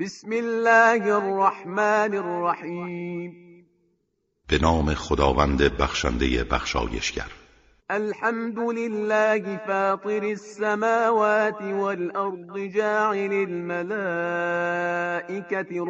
بسم 0.00 0.32
الله 0.32 1.16
الرحمن 1.16 2.14
الرحیم 2.14 3.32
به 4.48 4.58
نام 4.62 4.94
خداوند 4.94 5.62
بخشنده 5.62 6.44
بخشایشگر. 6.44 7.32
الحمد 7.90 8.58
لله 8.58 9.56
فاطر 9.66 10.22
السماوات 10.22 11.62
والأرض 11.62 12.58
جاعل 12.58 13.32
الملائكة 13.32 13.86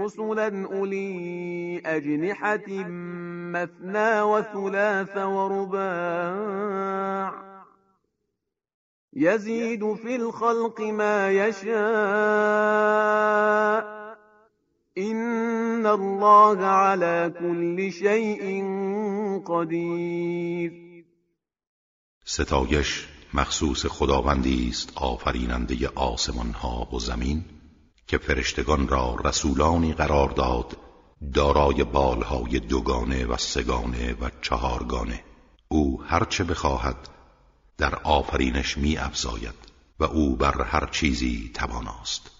رسلا 0.05 0.67
أولي 0.67 1.83
أجنحة 1.87 2.69
مثنى 3.53 4.21
وثلاث 4.21 5.17
ورباع. 5.17 6.67
يزيد 9.13 9.95
في 9.95 10.17
الخلق 10.17 10.81
ما 10.81 11.31
يشاء 11.31 12.57
الله 15.87 16.65
على 16.67 17.33
كل 17.39 17.93
شيء 17.93 18.65
قدیر 19.47 20.73
ستایش 22.25 23.09
مخصوص 23.35 23.87
خداوندی 23.87 24.69
است 24.69 24.93
آفریننده 24.95 25.89
آسمان 25.89 26.51
ها 26.51 26.89
و 26.93 26.99
زمین 26.99 27.45
که 28.07 28.19
فرشتگان 28.19 28.89
را 28.89 29.17
رسولانی 29.25 29.93
قرار 29.93 30.29
داد 30.29 30.77
دارای 31.35 31.85
بالهای 31.85 32.61
دوگانه 32.61 33.27
و 33.27 33.37
سگانه 33.37 34.15
و 34.15 34.31
چهارگانه. 34.43 35.25
او 35.69 36.03
هرچه 36.03 36.45
بخواهد 36.45 37.09
در 37.79 37.95
آفرینش 37.95 38.79
می 38.79 38.97
افزاید 38.97 39.55
و 40.01 40.05
او 40.05 40.37
بر 40.37 40.63
هر 40.63 40.87
چیزی 40.87 41.51
تواناست. 41.55 42.36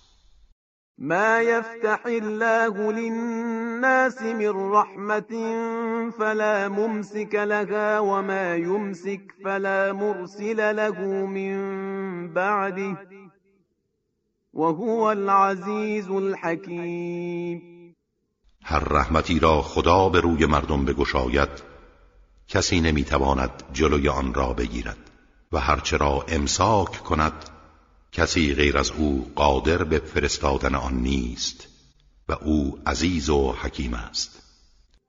ما 0.99 1.41
يفتح 1.43 2.07
الله 2.07 2.93
للناس 2.93 4.23
من 4.23 4.73
رحمة 4.73 5.33
فلا 6.19 6.69
ممسك 6.69 7.35
لها 7.35 8.01
وما 8.01 8.55
يمسك 8.55 9.21
فلا 9.45 9.93
مرسل 9.93 10.77
له 10.77 11.01
من 11.27 11.57
بعده 12.33 12.97
وهو 14.53 15.13
العزيز 15.13 16.11
الحكيم. 16.11 17.61
هر 18.63 18.85
رحمتی 18.93 19.39
را 19.39 19.63
خدا 19.63 20.09
به 20.09 20.21
روی 20.21 20.47
مردم 20.47 20.85
بگشاید 20.85 21.49
کسی 22.49 22.81
نمی‌تواند 22.81 23.63
جلوی 23.73 24.09
آن 24.09 24.35
را 24.35 24.53
بگیرد 24.53 25.11
و 25.53 25.59
هرچه 25.59 25.97
را 25.97 26.25
امساک 26.29 26.91
کند 26.91 27.56
کسی 28.17 28.55
غیر 28.55 28.79
از 28.79 28.91
او 28.99 29.27
قادر 29.35 29.85
به 29.85 29.99
فرستادن 29.99 30.75
آن 30.75 30.95
نیست 30.95 31.69
و 32.29 32.33
او 32.33 32.79
عزیز 32.87 33.31
و 33.31 33.53
حکیم 33.53 33.95
است. 33.95 34.43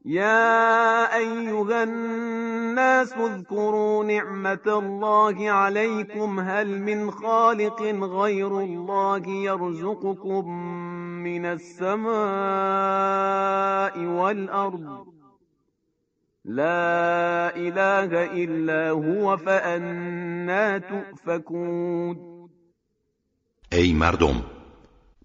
یا 0.05 1.07
ایها 1.17 1.81
الناس 1.81 3.13
اذكروا 3.13 4.03
نعمت 4.03 4.67
الله 4.67 5.51
عليكم 5.51 6.39
هل 6.39 6.67
من 6.67 7.11
خالق 7.11 7.81
غیر 8.21 8.53
الله 8.53 9.27
يرزقكم 9.27 10.49
من 11.23 11.45
السماء 11.45 12.07
والارض. 14.05 15.07
لا 16.45 17.55
اله 17.55 18.25
الا 18.43 18.89
هو 18.89 19.37
فأنا 19.37 20.77
تؤفكون 20.77 22.36
ای 23.71 23.93
مردم 23.93 24.43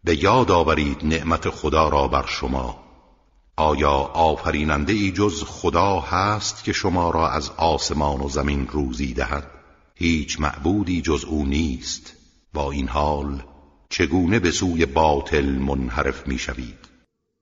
به 0.04 0.22
یاد 0.22 0.50
آورید 0.50 1.04
نعمت 1.04 1.48
خدا 1.48 1.88
را 1.88 2.08
بر 2.08 2.26
شما. 2.26 2.82
آیا 3.56 3.90
آفریننده 4.14 4.92
ای 4.92 5.12
جز 5.12 5.44
خدا 5.44 6.00
هست 6.00 6.64
که 6.64 6.72
شما 6.72 7.10
را 7.10 7.28
از 7.28 7.50
آسمان 7.56 8.20
و 8.20 8.28
زمین 8.28 8.68
روزی 8.68 9.14
دهد؟ 9.14 9.50
هیچ 9.94 10.40
معبودی 10.40 11.02
جز 11.02 11.24
او 11.24 11.44
نیست. 11.44 12.16
با 12.52 12.72
این 12.72 12.88
حال 12.88 13.42
چگونه 13.88 14.38
به 14.38 14.50
سوی 14.50 14.86
باطل 14.86 15.44
منحرف 15.44 16.28
می‌شوید؟ 16.28 16.88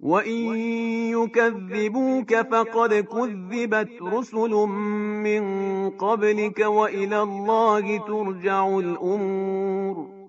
و 0.00 0.12
این 0.12 0.55
یکذبوک 1.19 2.43
فقد 2.43 3.00
کذبت 3.00 3.89
رسل 4.12 4.55
من 5.25 5.91
قبلك 5.91 6.59
و 6.69 6.78
الله 6.78 7.99
ترجع 7.99 8.65
الامور 8.65 10.19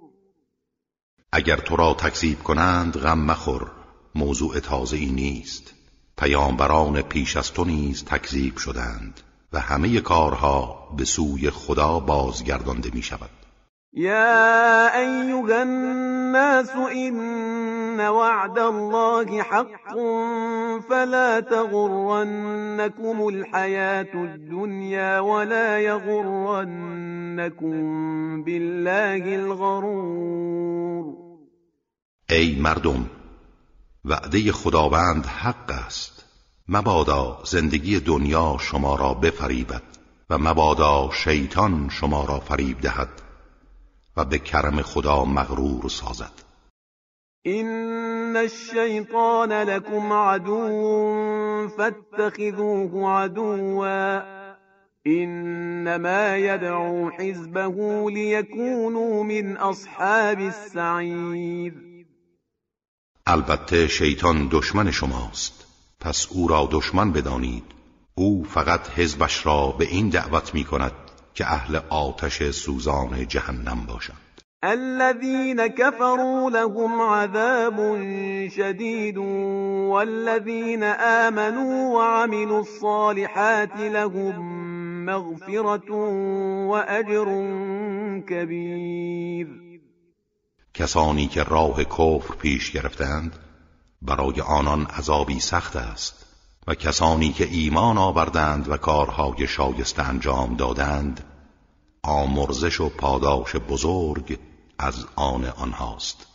اگر 1.34 1.56
تو 1.56 1.75
را 1.75 1.94
تکذیب 1.94 2.44
کنند 2.44 2.97
غم 2.97 3.19
مخور 3.19 3.72
موضوع 4.16 4.59
تازه 4.59 4.97
ای 4.97 5.12
نیست. 5.12 5.74
پیامبران 6.18 7.02
پیش 7.02 7.38
از 7.38 7.53
تو 7.53 7.66
نیز 7.66 8.06
تکذیب 8.06 8.58
شدند 8.58 9.19
و 9.53 9.59
همه 9.59 10.02
کارها 10.02 10.88
به 10.97 11.06
سوی 11.06 11.50
خدا 11.50 12.00
بازگردانده 12.00 12.90
می 12.94 13.02
شود 13.02 13.30
یا 13.94 14.88
ایها 14.96 15.59
الناس 15.62 16.75
این 16.75 18.00
وعد 18.00 18.59
الله 18.59 19.42
حق 19.42 19.96
فلا 20.90 21.42
تغرنكم 21.42 23.22
الحياة 23.22 24.16
الدنيا 24.16 25.19
ولا 25.19 25.80
يغرنكم 25.80 27.74
بالله 28.44 29.36
الغرور. 29.36 31.21
ای 32.31 32.56
مردم 32.56 33.09
وعده 34.06 34.52
خداوند 34.52 35.25
حق 35.25 35.72
است. 35.72 36.25
مبادا 36.68 37.40
زندگی 37.46 38.00
دنیا 38.00 38.58
شما 38.59 38.96
را 38.96 39.14
بفریبد 39.14 39.81
و 40.30 40.38
مبادا 40.38 41.09
شیطان 41.14 41.90
شما 41.90 42.25
را 42.25 42.40
فریب 42.40 42.81
دهد 42.81 43.09
و 44.18 44.25
به 44.25 44.40
کرم 44.40 44.81
خدا 44.81 45.25
مغرور 45.25 45.90
سازد. 45.90 46.31
این 47.44 48.38
الشیطان 48.38 49.52
لكم 49.52 50.13
عدو 50.13 51.68
فاتخذوه 51.78 53.09
عدوا 53.09 54.22
انما 55.06 56.38
يدعو 56.38 57.09
حزبه 57.09 58.09
ليكونوا 58.09 59.24
من 59.24 59.58
اصحاب 59.58 60.40
السعیر 60.40 61.91
البته 63.31 63.88
شیطان 63.88 64.47
دشمن 64.52 64.92
شماست. 64.92 65.66
پس 66.00 66.28
او 66.30 66.47
را 66.47 66.69
دشمن 66.72 67.12
بدانید. 67.12 67.64
او 68.16 68.44
فقط 68.44 68.90
حزبش 68.90 69.46
را 69.46 69.68
به 69.68 69.86
این 69.86 70.09
دعوت 70.09 70.53
می 70.53 70.64
کند 70.64 70.92
که 71.34 71.46
اهل 71.46 71.80
آتش 71.90 72.44
سوزان 72.50 73.28
جهنم 73.28 73.86
باشند. 73.88 74.18
الذين 74.64 75.68
كفروا 75.68 76.50
لهم 76.50 77.02
عذاب 77.02 77.78
شديد 78.50 79.18
والذين 79.88 80.84
آمنوا 80.84 81.98
وعملوا 81.98 82.59
الصالحات 82.59 83.78
لهم 83.80 84.36
مغفرة 85.06 85.92
وأجر 86.68 87.25
كبير. 88.28 89.61
کسانی 90.74 91.28
که 91.28 91.44
راه 91.44 91.84
کفر 91.84 92.36
پیش 92.36 92.72
گرفتند 92.72 93.36
برای 94.02 94.42
آنان 94.42 94.86
عذابی 94.86 95.40
سخت 95.40 95.76
است 95.76 96.26
و 96.68 96.76
کسانی 96.76 97.32
که 97.32 97.48
ایمان 97.52 97.98
آوردند 97.98 98.70
و 98.70 98.78
کارهای 98.78 99.48
شایسته 99.48 100.10
انجام 100.10 100.56
دادند 100.56 101.24
آمرزش 102.04 102.81
و 102.81 102.90
پاداش 102.90 103.56
بزرگ 103.56 104.40
از 104.80 105.06
آن 105.16 105.46
آنهاست. 105.46 106.28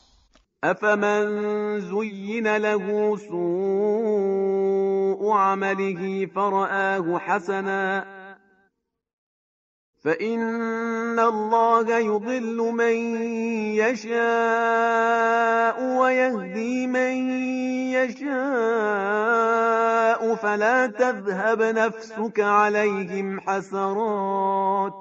افمن 0.63 1.81
زین 1.81 2.47
له 2.47 3.17
سوء 3.29 4.57
عمله 5.39 6.27
فرآه 6.27 7.19
حسنا 7.19 8.16
فإن 10.07 11.19
الله 11.19 11.99
يضل 11.99 12.57
من 12.57 12.97
يشاء 13.75 14.17
ويهدي 15.99 16.87
من 16.87 17.31
يشاء 17.91 18.27
فلا 20.35 20.87
تذهب 20.87 21.63
نفسك 21.63 22.41
عليهم 22.41 23.41
حسرات 23.41 24.93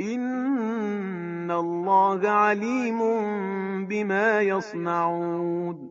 إن 0.00 1.50
الله 1.50 2.28
عليم 2.28 2.98
بما 3.86 4.42
يصنعون 4.42 5.90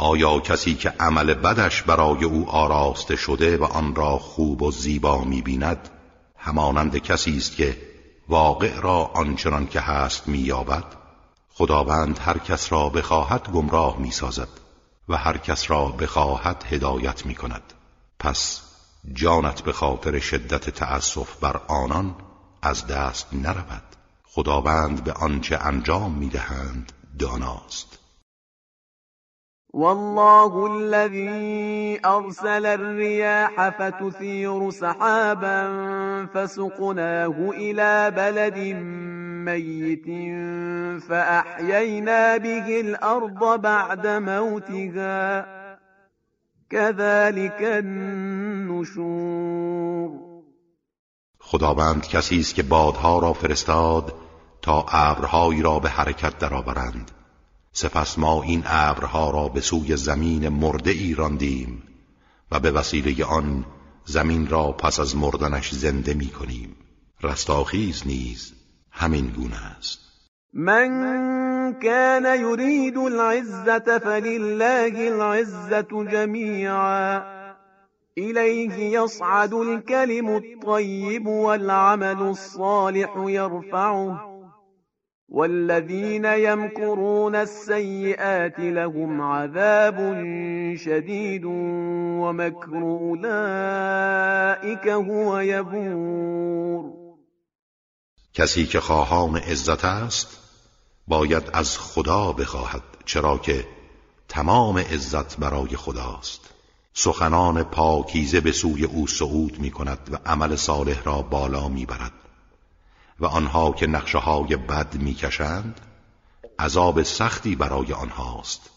آیا 0.00 0.38
کسی 0.40 0.74
که 0.74 0.92
عمل 1.00 1.34
بدش 1.34 1.82
برای 1.82 2.24
او 2.24 2.48
آراسته 2.48 3.16
شده 3.16 3.56
و 3.56 3.64
آن 3.64 3.94
را 3.94 4.18
خوب 4.18 4.62
و 4.62 4.70
زیبا 4.70 5.24
می‌بیند؟ 5.24 5.97
همانند 6.38 6.98
کسی 6.98 7.36
است 7.36 7.56
که 7.56 7.76
واقع 8.28 8.80
را 8.80 9.04
آنچنان 9.04 9.66
که 9.66 9.80
هست 9.80 10.28
مییابد 10.28 10.84
خداوند 11.54 12.18
هر 12.18 12.38
کس 12.38 12.72
را 12.72 12.88
بخواهد 12.88 13.48
گمراه 13.48 13.98
می 13.98 14.10
سازد 14.10 14.48
و 15.08 15.16
هر 15.16 15.38
کس 15.38 15.70
را 15.70 15.86
بخواهد 15.86 16.64
هدایت 16.70 17.26
می 17.26 17.34
کند 17.34 17.62
پس 18.18 18.60
جانت 19.12 19.62
به 19.62 19.72
خاطر 19.72 20.18
شدت 20.18 20.70
تأسف 20.70 21.36
بر 21.36 21.56
آنان 21.68 22.14
از 22.62 22.86
دست 22.86 23.26
نرود. 23.32 23.82
خداوند 24.24 25.04
به 25.04 25.12
آنچه 25.12 25.56
انجام 25.56 26.12
می‌دهند 26.12 26.92
داناست. 27.18 27.87
والله 29.72 30.76
الذي 30.76 32.00
أرسل 32.06 32.66
الرياح 32.66 33.68
فتثير 33.68 34.70
سحابا 34.70 35.68
فسقناه 36.34 37.50
إلى 37.50 38.10
بلد 38.16 38.58
ميت 39.44 40.06
فأحيينا 41.02 42.36
به 42.36 42.80
الأرض 42.80 43.60
بعد 43.60 44.06
موتها. 44.06 45.46
كذلك 46.70 47.62
النشور. 47.62 49.08
خداوند 51.40 52.06
کسی 52.06 52.40
است 52.40 52.54
که 52.54 52.62
بادها 52.62 53.18
را 53.18 53.32
فرستاد 53.32 54.14
تا 54.62 54.86
ابرهایی 54.92 55.62
را 55.62 55.78
به 55.78 55.88
حرکت 55.88 56.38
درآورند. 56.38 57.17
سپس 57.80 58.18
ما 58.18 58.42
این 58.42 58.62
ابرها 58.66 59.30
را 59.30 59.48
به 59.48 59.60
سوی 59.60 59.96
زمین 59.96 60.48
مرده 60.48 60.90
ای 60.90 61.14
راندیم 61.14 61.82
و 62.52 62.60
به 62.60 62.70
وسیله 62.70 63.24
آن 63.24 63.64
زمین 64.04 64.48
را 64.48 64.72
پس 64.72 65.00
از 65.00 65.16
مردنش 65.16 65.74
زنده 65.74 66.14
می 66.14 66.26
کنیم. 66.26 66.76
رستاخیز 67.22 68.02
نیز 68.06 68.52
همین 68.90 69.26
گونه 69.26 69.76
است. 69.78 69.98
من 70.52 70.90
كان 71.82 72.40
يريد 72.40 72.98
العزة 72.98 73.98
فلله 73.98 75.08
العزة 75.08 76.04
جميعا 76.12 77.22
إليه 78.18 79.00
يصعد 79.00 79.54
الكلم 79.54 80.28
الطيب 80.28 81.26
والعمل 81.26 82.22
الصالح 82.22 83.10
يرفعه 83.26 84.27
والذين 85.28 86.24
يمكرون 86.24 87.34
السيئات 87.34 88.58
لهم 88.58 89.20
عذاب 89.20 89.96
شديد 90.76 91.44
ومكر 91.44 92.82
أولئك 92.82 93.28
هو 94.88 95.38
يبور. 95.38 96.92
کسی 98.34 98.66
که 98.66 98.80
خواهان 98.80 99.36
عزت 99.36 99.84
است 99.84 100.38
باید 101.08 101.50
از 101.52 101.78
خدا 101.78 102.32
بخواهد 102.32 102.82
چرا 103.04 103.38
که 103.38 103.64
تمام 104.28 104.78
عزت 104.78 105.36
برای 105.36 105.76
خداست. 105.76 106.40
سخنان 106.94 107.62
پاکیزه 107.62 108.40
به 108.40 108.52
سوی 108.52 108.84
او 108.84 109.06
صعود 109.06 109.58
می 109.58 109.70
کند 109.70 109.98
و 110.12 110.16
عمل 110.26 110.56
صالح 110.56 111.02
را 111.02 111.22
بالا 111.22 111.68
می 111.68 111.86
برد 111.86 112.12
و 113.20 113.26
آنها 113.26 113.72
که 113.72 113.86
نقشه 113.86 114.18
های 114.18 114.56
بد 114.56 114.94
می 114.94 115.14
کشند 115.14 115.80
عذاب 116.58 117.02
سختی 117.02 117.56
برای 117.56 117.92
آنهاست 117.92 118.70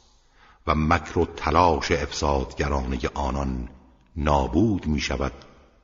و 0.67 0.75
مکر 0.75 1.19
و 1.19 1.25
تلاش 1.25 1.91
افسادگرانه 1.91 2.99
آنان 3.13 3.69
نابود 4.15 4.87
می 4.87 4.99
شود 4.99 5.33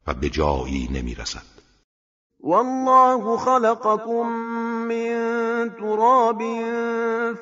و 0.08 0.14
به 0.14 0.30
جایی 0.30 0.90
نمی 0.92 1.16
رسد 1.16 1.58
والله 2.40 3.38
خلقكم 3.38 4.28
من 4.88 5.72
تراب 5.80 6.42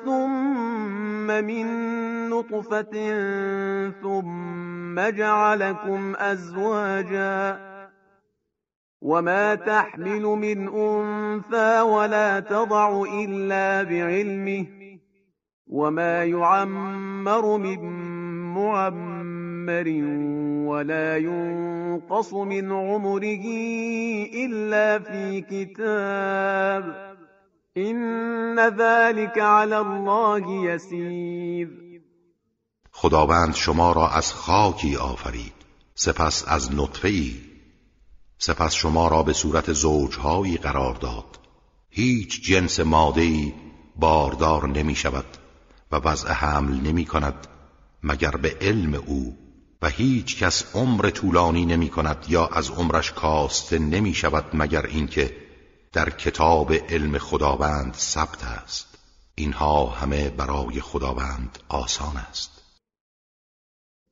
ثم 0.04 1.40
من 1.40 1.66
نطفة 2.28 2.92
ثم 4.02 5.10
جعلكم 5.10 6.14
أزواجا 6.18 7.58
وما 9.02 9.54
تحمل 9.54 10.22
من 10.22 10.68
أنثى 10.68 11.80
ولا 11.80 12.40
تضع 12.40 13.02
إلا 13.02 13.82
بعلمه 13.82 14.66
وما 15.66 16.24
يعمر 16.24 17.56
من 17.56 17.80
معمر 18.54 19.88
ولا 20.68 21.16
ينقص 21.16 22.32
من 22.34 22.72
عمره 22.72 23.44
إلا 24.34 24.98
في 24.98 25.40
كتاب 25.40 27.16
إن 27.76 28.60
ذلك 28.60 29.38
على 29.38 29.78
الله 29.78 30.64
يسير 30.64 31.86
خداوند 32.92 33.54
شما 33.54 33.92
را 33.92 34.08
از 34.08 34.32
خاکی 34.32 34.96
آفرید. 34.96 35.52
سپس 35.94 36.44
از 36.48 36.74
نطفه 36.74 37.45
سپس 38.38 38.74
شما 38.74 39.08
را 39.08 39.22
به 39.22 39.32
صورت 39.32 39.72
زوجهایی 39.72 40.56
قرار 40.56 40.94
داد. 40.94 41.38
هیچ 41.90 42.42
جنس 42.42 42.80
مادهی 42.80 43.54
باردار 43.96 44.68
نمی 44.68 44.94
شود 44.94 45.24
و 45.92 45.96
وضع 45.96 46.32
حمل 46.32 46.80
نمی 46.80 47.04
کند 47.04 47.46
مگر 48.02 48.30
به 48.30 48.56
علم 48.60 48.94
او 48.94 49.36
و 49.82 49.88
هیچ 49.88 50.42
کس 50.42 50.64
عمر 50.74 51.10
طولانی 51.10 51.64
نمی 51.64 51.88
کند 51.88 52.24
یا 52.28 52.46
از 52.46 52.70
عمرش 52.70 53.12
کاسته 53.12 53.78
نمی 53.78 54.14
شود 54.14 54.44
مگر 54.54 54.86
اینکه 54.86 55.36
در 55.92 56.10
کتاب 56.10 56.72
علم 56.72 57.18
خداوند 57.18 57.94
ثبت 57.94 58.44
است. 58.44 58.86
اینها 59.34 59.86
همه 59.86 60.28
برای 60.28 60.80
خداوند 60.80 61.58
آسان 61.68 62.16
است. 62.16 62.55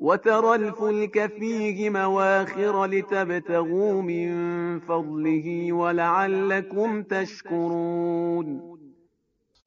وترى 0.00 0.48
الفلك 0.48 1.26
فيه 1.38 1.90
مواخر 1.90 2.86
لتبتغوا 2.86 4.02
من 4.02 4.80
فضله 4.80 5.72
ولعلكم 5.72 7.02
تشكرون. 7.02 8.60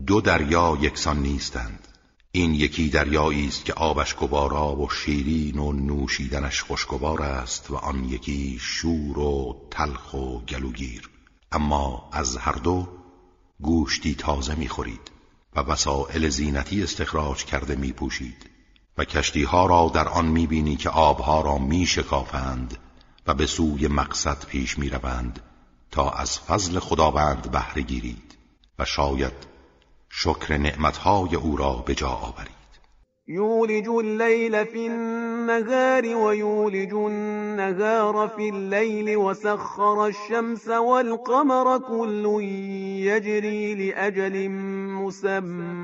دو 0.08 0.22
دریا 0.22 0.78
یکسان 0.82 1.18
نیستند. 1.18 1.88
این 2.32 2.54
یکی 2.54 2.90
دریایی 2.90 3.48
است 3.48 3.66
که 3.66 3.74
آبش 3.74 4.14
گوارا 4.14 4.76
و 4.76 4.90
شیرین 4.90 5.60
و 5.60 5.72
نوشیدنش 5.72 6.62
خوشگوار 6.62 7.22
است 7.22 7.72
و 7.72 7.76
آن 7.76 8.04
یکی 8.04 8.58
شور 8.62 9.20
و 9.20 9.56
تلخ 9.72 10.14
و 10.14 10.40
گلوگیر. 10.40 11.10
اما 11.52 12.10
از 12.14 12.38
هر 12.38 12.52
دو 12.52 12.88
گوشتی 13.62 14.16
تازه 14.16 14.56
می‌خورید 14.56 15.12
و 15.56 15.60
وسایل 15.60 16.30
زینتی 16.30 16.84
استخراج 16.84 17.46
کرده 17.46 17.76
میپوشید. 17.76 18.53
و 18.98 19.04
کشتی 19.04 19.44
ها 19.44 19.66
را 19.66 19.92
در 19.94 20.08
آن 20.08 20.26
می‌بینی 20.26 20.76
که 20.76 20.90
آبها 20.90 21.42
را 21.42 21.58
میشکافند 21.58 22.78
و 23.28 23.34
به 23.34 23.46
سوی 23.46 23.88
مقصد 23.88 24.46
پیش 24.46 24.80
می‌روند 24.80 25.40
تا 25.92 26.10
از 26.10 26.40
فضل 26.40 26.80
خداوند 26.80 27.52
بهره 27.52 27.82
گیرید 27.82 28.38
و 28.80 28.86
شاید 28.86 29.34
شکر 30.10 30.58
نعمتهای 30.58 31.36
او 31.36 31.58
را 31.58 31.74
به 31.74 31.96
جا 31.96 32.10
آورید. 32.10 32.64
یولج 33.28 33.90
اللیل 33.90 34.64
فی 34.64 34.88
النهار 34.88 36.02
ویولج 36.02 36.94
النهار 36.94 38.28
فی 38.28 38.52
اللیل 38.52 39.16
وسخر 39.16 40.00
الشمس 40.00 40.68
والقمر 40.68 41.80
كل 41.80 42.42
یجری 43.02 43.76
لأجل 43.76 44.48
مسمى 45.02 45.84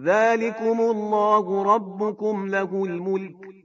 ذلكم 0.00 0.80
الله 0.80 1.74
ربكم 1.74 2.46
له 2.46 2.84
الملك 2.84 3.64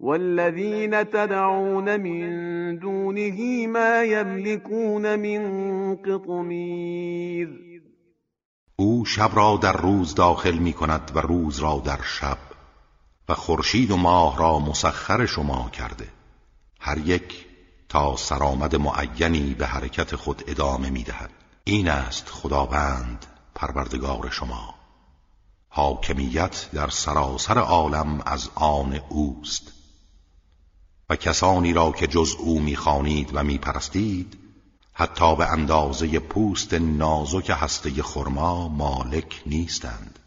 والذين 0.00 1.10
تدعون 1.10 2.00
من 2.00 2.78
دونه 2.78 3.66
ما 3.66 4.02
يملكون 4.02 5.18
من 5.18 5.96
قطمیر 5.96 7.48
او 8.76 9.04
شب 9.04 9.30
را 9.34 9.58
در 9.62 9.72
روز 9.72 10.14
داخل 10.14 10.58
می 10.58 10.72
کند 10.72 11.12
و 11.14 11.18
روز 11.18 11.58
را 11.58 11.82
در 11.84 12.00
شب 12.02 12.38
و 13.28 13.34
خورشید 13.34 13.90
و 13.90 13.96
ماه 13.96 14.38
را 14.38 14.58
مسخر 14.58 15.26
شما 15.26 15.70
کرده. 15.72 16.08
هر 16.80 16.98
یک 16.98 17.46
تا 17.88 18.16
سرآمد 18.16 18.76
معینی 18.76 19.54
به 19.54 19.66
حرکت 19.66 20.16
خود 20.16 20.42
ادامه 20.46 20.90
می 20.90 21.02
دهد 21.02 21.30
این 21.64 21.88
است 21.88 22.28
خداوند 22.28 23.26
پروردگار 23.54 24.30
شما. 24.30 24.81
حاکمیت 25.74 26.68
در 26.74 26.88
سراسر 26.88 27.58
عالم 27.58 28.20
از 28.26 28.50
آن 28.54 29.00
اوست. 29.08 29.72
و 31.10 31.16
کسانی 31.16 31.72
را 31.72 31.92
که 31.92 32.06
جز 32.06 32.34
او 32.38 32.60
می‌خوانید 32.60 33.30
و 33.34 33.42
میپرستید 33.44 34.38
حتی 34.92 35.36
به 35.36 35.52
اندازه 35.52 36.18
پوست 36.18 36.74
نازک 36.74 37.50
هسته 37.54 38.02
خرما 38.02 38.68
مالک 38.68 39.42
نیستند. 39.46 40.18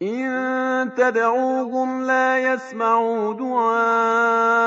این 0.00 0.90
تدعوهم 0.96 2.02
لا 2.02 2.38
يسمعوا 2.38 3.34
دعاءكم 3.34 4.58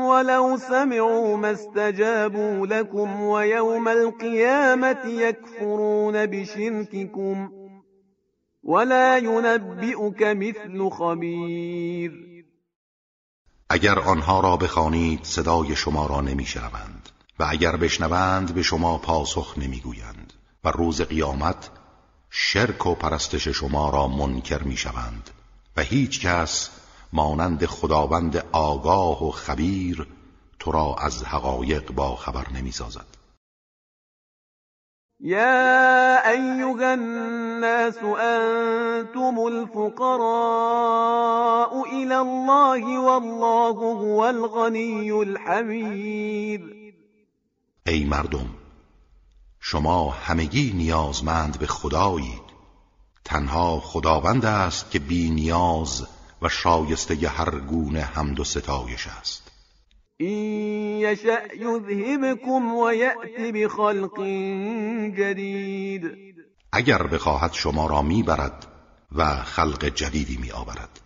ولو 0.00 0.56
سمعوا 0.56 1.36
ما 1.36 1.48
استجابوا 1.50 2.66
لكم 2.66 3.20
ويوم 3.20 3.88
القيامة 3.88 5.06
يكفرون 5.06 6.26
بشرككم 6.26 7.59
ولا 8.64 9.18
ينبئك 9.18 10.22
مثل 10.22 10.88
خبیر 10.90 12.30
اگر 13.70 13.98
آنها 13.98 14.40
را 14.40 14.56
بخوانید 14.56 15.24
صدای 15.24 15.76
شما 15.76 16.06
را 16.06 16.20
نمیشنوند. 16.20 17.08
و 17.38 17.46
اگر 17.48 17.76
بشنوند 17.76 18.54
به 18.54 18.62
شما 18.62 18.98
پاسخ 18.98 19.58
نمی‌گویند. 19.58 20.32
و 20.64 20.70
روز 20.70 21.02
قیامت 21.02 21.70
شرک 22.30 22.86
و 22.86 22.94
پرستش 22.94 23.48
شما 23.48 23.90
را 23.90 24.08
منکر 24.08 24.62
می‌شوند. 24.62 25.30
و 25.76 25.82
هیچ 25.82 26.20
کس 26.20 26.70
مانند 27.12 27.66
خداوند 27.66 28.44
آگاه 28.52 29.28
و 29.28 29.30
خبیر 29.30 30.06
تو 30.58 30.72
را 30.72 30.96
از 30.98 31.24
حقایق 31.24 31.92
با 31.92 32.16
خبر 32.16 32.50
نمی‌سازد. 32.50 33.19
يا 35.22 36.30
أيها 36.30 36.94
الناس 36.94 37.98
أنتم 38.20 39.46
الفقراء 39.46 40.22
إلى 41.92 42.18
الله 42.20 42.98
والله 42.98 43.70
هو 43.70 44.28
الغني 44.28 45.12
الحمید 45.12 46.80
ای 47.86 48.04
مردم 48.04 48.46
شما 49.60 50.10
همگی 50.10 50.72
نیازمند 50.72 51.58
به 51.58 51.66
خدایید. 51.66 52.50
تنها 53.24 53.80
خداوند 53.80 54.44
است 54.44 54.90
که 54.90 54.98
بی 54.98 55.30
نیاز 55.30 56.06
و 56.42 56.48
شایسته 56.48 57.28
هر 57.28 57.50
گونه 57.50 58.00
حمد 58.00 58.40
و 58.40 58.44
ستایش 58.44 59.06
است. 59.06 59.49
این 60.20 61.00
یشأ 61.00 61.54
یذهبکم 61.56 62.74
و 62.74 62.92
یأتی 62.92 63.52
بخلق 63.52 64.20
جدید 65.18 66.10
اگر 66.72 67.02
بخواهد 67.02 67.52
شما 67.52 67.86
را 67.86 68.02
می‌برد 68.02 68.66
و 69.16 69.24
خلق 69.36 69.84
جدیدی 69.84 70.38
می 70.42 70.50
آورد 70.50 71.00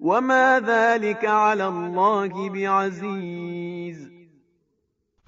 و 0.00 0.20
ما 0.20 0.60
ذلك 0.66 1.24
علی 1.24 1.62
الله 1.62 2.50
بعزیز 2.50 4.08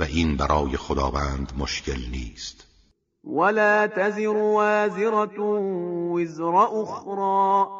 و 0.01 0.03
این 0.03 0.37
برای 0.37 0.77
خداوند 0.77 1.53
مشکل 1.59 2.01
نیست. 2.11 2.67
ولا 3.25 3.87
تزر 3.87 4.29
وازرة 4.29 5.41
وزر 6.15 6.55
أخرى. 6.57 7.80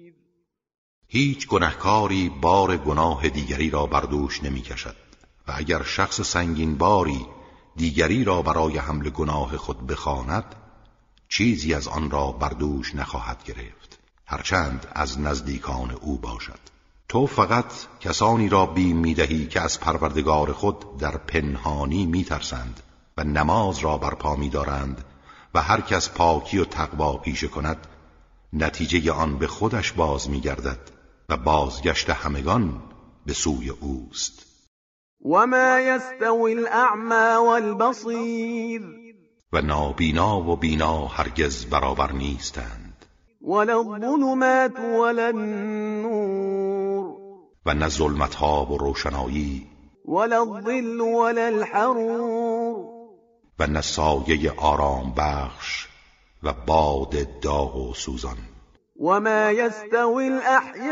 هیچ 1.13 1.47
گنهکاری 1.47 2.29
بار 2.29 2.77
گناه 2.77 3.29
دیگری 3.29 3.69
را 3.69 3.85
بر 3.85 4.01
دوش 4.01 4.43
نمی 4.43 4.61
کشد 4.61 4.95
و 5.47 5.51
اگر 5.55 5.83
شخص 5.83 6.21
سنگین 6.21 6.77
باری 6.77 7.25
دیگری 7.75 8.23
را 8.23 8.41
برای 8.41 8.77
حمل 8.77 9.09
گناه 9.09 9.57
خود 9.57 9.87
بخواند 9.87 10.55
چیزی 11.29 11.73
از 11.73 11.87
آن 11.87 12.11
را 12.11 12.31
بر 12.31 12.49
دوش 12.49 12.95
نخواهد 12.95 13.43
گرفت. 13.43 13.99
هرچند 14.25 14.87
از 14.95 15.19
نزدیکان 15.19 15.91
او 15.91 16.17
باشد. 16.17 16.59
تو 17.09 17.27
فقط 17.27 17.73
کسانی 17.99 18.49
را 18.49 18.65
بیم 18.65 18.97
می‌دهی 18.97 19.47
که 19.47 19.61
از 19.61 19.79
پروردگار 19.79 20.53
خود 20.53 20.97
در 20.97 21.17
پنهانی 21.17 22.05
میترسند 22.05 22.83
و 23.17 23.23
نماز 23.23 23.79
را 23.79 23.97
برپا 23.97 24.35
میدارند 24.35 25.05
و 25.53 25.61
هر 25.61 25.81
کس 25.81 26.09
پاکی 26.09 26.57
و 26.57 26.65
تقوا 26.65 27.17
پیشه 27.17 27.47
کند 27.47 27.87
نتیجه 28.53 29.11
آن 29.11 29.37
به 29.37 29.47
خودش 29.47 29.91
باز 29.91 30.29
میگردد. 30.29 31.00
و 31.31 31.37
بازگشت 31.37 32.09
همگان 32.09 32.81
به 33.25 33.33
سوی 33.33 33.69
اوست. 33.69 34.45
و 35.25 35.47
ما 35.47 35.79
یستوی 35.79 36.53
الاعما 36.53 37.45
والبصیر 37.45 38.81
و 39.53 39.61
نابینا 39.61 40.41
و 40.41 40.55
بینا 40.55 41.07
هرگز 41.07 41.65
برابر 41.65 42.11
نیستند. 42.11 43.05
ولا 43.41 43.79
الظلمات 43.79 44.79
ولا 44.79 45.27
النور 45.27 47.17
و 47.65 47.73
نه 47.73 47.87
ظلمتها 47.89 48.65
و 48.65 48.77
روشنایی. 48.77 49.67
ولا 50.05 50.41
الظل 50.41 50.99
ولا 50.99 51.45
الحرور 51.45 52.85
و 53.59 53.67
نه 53.67 53.81
سایه 53.81 54.51
آرام 54.51 55.13
بخش 55.17 55.87
و 56.43 56.53
باد 56.53 57.39
داغ 57.39 57.75
و 57.75 57.93
سوزان. 57.93 58.37
وما 59.01 59.51
يستوي 59.51 60.27
الأحياء 60.27 60.91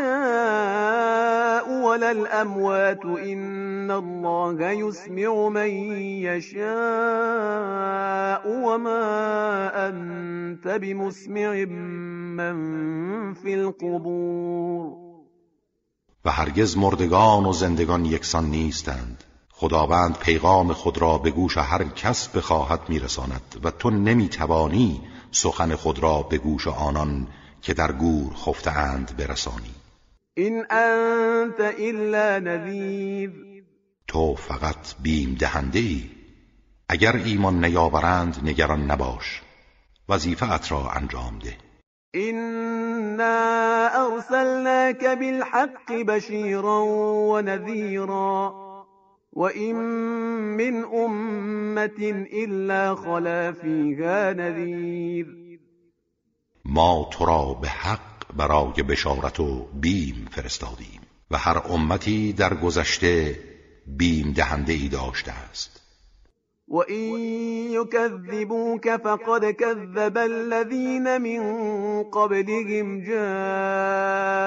ولا 1.85 2.11
الأموات 2.11 3.05
إن 3.05 3.91
الله 3.91 4.71
يسمع 4.71 5.49
من 5.49 5.69
يشاء 6.25 6.59
وما 8.65 9.87
أنت 9.87 10.67
بمسمع 10.67 11.65
من 12.35 12.57
في 13.33 13.53
القبور 13.53 15.09
و 16.25 16.31
هرگز 16.31 16.77
مردگان 16.77 17.45
و 17.45 17.53
زندگان 17.53 18.05
یکسان 18.05 18.45
نیستند. 18.45 19.23
خداوند 19.51 20.17
پیغام 20.17 20.73
خود 20.73 20.97
را 20.97 21.17
به 21.17 21.31
گوش 21.31 21.57
هر 21.57 21.83
کس 21.83 22.27
بخواهد 22.27 22.79
میرساند 22.89 23.41
و 23.63 23.71
تو 23.71 23.89
نمی‌توانی 23.89 25.01
سخن 25.31 25.75
خود 25.75 25.99
را 25.99 26.21
به 26.21 26.37
گوش 26.37 26.67
آنان 26.67 27.27
که 27.61 27.73
در 27.73 27.91
گور 27.91 28.33
خفته 28.33 28.71
اند 28.71 29.17
برسانی. 29.17 29.75
این 30.37 30.65
انت 30.71 31.59
الا 31.79 32.39
نذیر. 32.39 33.31
تو 34.07 34.35
فقط 34.35 34.95
بیم 35.03 35.35
دهنده 35.39 35.79
ای 35.79 36.03
اگر 36.89 37.15
ایمان 37.15 37.65
نیاورند 37.65 38.39
نگران 38.43 38.91
نباش. 38.91 39.41
وظیفت 40.09 40.71
را 40.71 40.91
انجام 40.91 41.39
ده. 41.39 41.57
إنا 42.15 43.87
أرسلناك 44.05 45.05
بالحق 45.05 45.93
بشيرا 45.93 46.79
ونذيرا 47.31 48.53
وإن 49.33 49.75
من 50.57 50.83
أمة 50.83 52.25
إلا 52.33 52.95
خلا 52.95 53.51
فيها 53.51 54.33
نذير 54.33 55.48
ما 56.69 57.09
تو 57.11 57.25
را 57.25 57.53
به 57.61 57.69
حق 57.69 57.99
برای 58.37 58.83
بشارت 58.83 59.39
و 59.39 59.67
بیم 59.73 60.27
فرستادیم 60.31 61.01
و 61.31 61.37
هر 61.37 61.61
امتی 61.69 62.33
در 62.33 62.53
گذشته 62.53 63.39
بیم 63.87 64.31
دهنده 64.31 64.73
ای 64.73 64.87
داشته 64.87 65.31
است. 65.31 65.81
و 66.67 66.77
این 66.77 67.19
یکذبوک 67.71 68.97
فقد 68.97 69.51
کذب 69.51 70.17
الذین 70.17 71.17
من 71.17 72.03
قبلهم 72.03 73.03
جاءتهم 73.03 74.37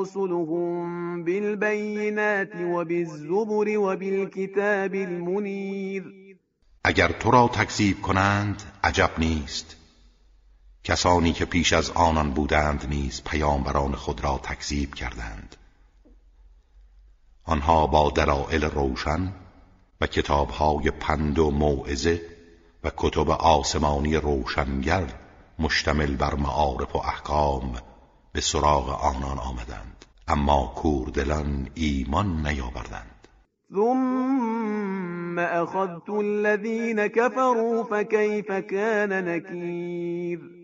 رسلهم 0.00 1.24
بالبینات 1.24 2.54
وبالزبر 2.56 3.78
وبالكتاب 3.78 4.94
المنیر 4.94 6.04
اگر 6.84 7.08
تو 7.08 7.30
را 7.30 7.48
تکذیب 7.48 8.00
کنند 8.02 8.62
عجب 8.84 9.10
نیست. 9.18 9.81
کسانی 10.84 11.32
که 11.32 11.44
پیش 11.44 11.72
از 11.72 11.90
آنان 11.90 12.30
بودند 12.30 12.86
نیز 12.88 13.22
پیامبران 13.24 13.94
خود 13.94 14.24
را 14.24 14.40
تکذیب 14.42 14.94
کردند. 14.94 15.56
آنها 17.44 17.86
با 17.86 18.10
دلایل 18.10 18.64
روشن 18.64 19.32
و 20.00 20.06
کتابهای 20.06 20.90
پند 20.90 21.38
و 21.38 21.50
موعظه 21.50 22.20
و 22.84 22.90
کتب 22.96 23.30
آسمانی 23.30 24.16
روشنگر 24.16 25.04
مشتمل 25.58 26.16
بر 26.16 26.34
معارف 26.34 26.96
و 26.96 26.98
احکام 26.98 27.74
به 28.32 28.40
سراغ 28.40 28.88
آنان 28.88 29.38
آمدند. 29.38 30.04
اما 30.28 30.72
کوردلان 30.76 31.70
ایمان 31.74 32.46
نیاوردند. 32.46 33.28
ثم 33.74 35.38
اخذت 35.38 36.10
الذين 36.10 37.06
كفروا 37.06 37.84
فكيف 37.84 38.52
كان 38.52 39.24
نكير 39.24 40.61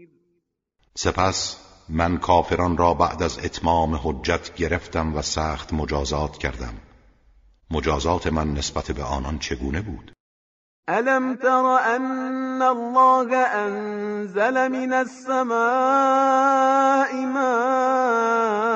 سپس 1.00 1.57
من 1.88 2.19
کافران 2.19 2.76
را 2.76 2.95
بعد 2.95 3.23
از 3.23 3.38
اتمام 3.38 3.95
حجت 3.95 4.55
گرفتم 4.55 5.17
و 5.17 5.23
سخت 5.23 5.73
مجازات 5.73 6.38
کردم. 6.38 6.75
مجازات 7.71 8.26
من 8.26 8.52
نسبت 8.55 8.93
به 8.93 9.02
آنان 9.02 9.38
چگونه 9.38 9.81
بود؟ 9.81 10.12
الم 10.88 11.37
تر 11.37 11.78
ان 11.95 12.62
الله 12.62 13.37
انزل 13.37 14.69
من 14.69 14.93
السماء 14.93 15.52
ماء 17.26 18.69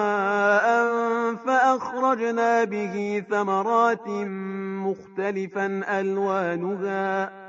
فاخرجنا 1.46 2.66
به 2.66 3.26
ثمرات 3.30 4.08
مختلفا 4.86 5.82
الوانها 5.86 7.41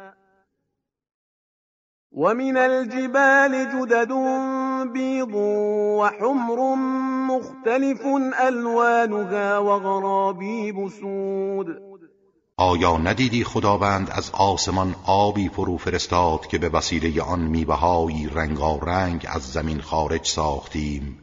ومن 2.16 2.58
الجبال 2.58 3.68
جدد 3.74 4.12
بيض 4.94 5.36
وحمر 6.00 6.76
مختلف 7.28 8.02
ألوانها 8.48 9.60
وغرابيب 9.60 10.90
سود. 10.90 11.68
آیا 12.58 12.98
ندیدی 12.98 13.44
خداوند 13.44 14.10
از 14.10 14.32
آسمان 14.34 14.96
آبی 15.06 15.50
فرو 15.50 15.78
فرستاد 15.78 16.48
که 16.48 16.58
به 16.58 16.70
وسیله 16.70 17.22
آن 17.22 17.40
میوههایی 17.40 18.30
رنگارنگ 18.34 19.28
از 19.30 19.42
زمین 19.42 19.82
خارج 19.82 20.28
ساختیم؟ 20.28 21.18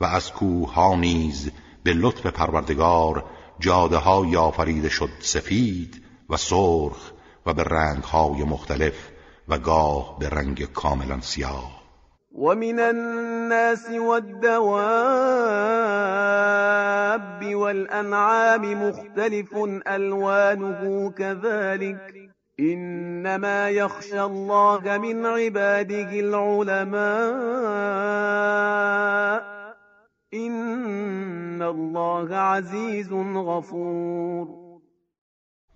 و 0.00 0.04
از 0.04 0.32
کوه 0.32 0.74
ها 0.74 0.96
نیز 0.96 1.50
به 1.82 1.92
لطف 1.92 2.26
پروردگار 2.26 3.24
جاده 3.60 3.96
ها 3.96 4.40
آفریده 4.40 4.88
شد 4.88 5.10
سفید 5.20 6.02
و 6.30 6.36
سرخ 6.36 7.12
و 7.46 7.54
به 7.54 7.62
رنگ 7.62 8.02
های 8.02 8.44
مختلف 8.44 8.94
و 9.50 9.58
گاه 9.58 10.18
به 10.18 10.28
رنگ 10.28 10.64
کاملا 10.64 11.20
سیاه. 11.20 11.80
ومن 12.38 12.78
الناس 12.80 13.90
والدواب 13.90 14.60
والأنعام 17.54 18.88
مختلف 18.88 19.54
ألوانه 19.86 21.10
كذلك. 21.10 22.00
إنما 22.60 23.70
يخشى 23.70 24.20
الله 24.20 24.98
من 24.98 25.26
عباده 25.26 26.10
العلماء. 26.20 27.00
إن 30.34 31.62
الله 31.62 32.36
عزيز 32.36 33.12
غفور. 33.36 34.48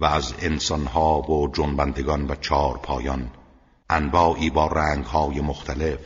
و 0.00 0.04
از 0.04 0.34
انسانها 0.42 1.20
و 1.20 1.48
جنبندگان 1.52 2.26
و 2.30 2.34
چار 2.34 2.80
پایان 2.82 3.30
انواعی 3.90 4.50
با 4.50 4.66
رنگهای 4.66 5.40
مختلف. 5.40 5.98